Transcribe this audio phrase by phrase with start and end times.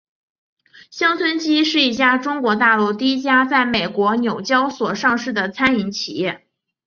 [0.89, 6.43] 乡村基是一家中国大陆第一家在美国纽交所上市的餐饮企业。